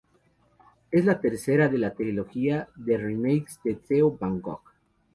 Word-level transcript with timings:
Es 0.89 1.05
la 1.05 1.21
tercera 1.21 1.69
de 1.69 1.77
la 1.77 1.93
trilogía 1.93 2.69
de 2.75 2.97
remakes 2.97 3.59
de 3.63 3.75
Theo 3.75 4.17
van 4.17 4.41
Gogh. 4.41 4.63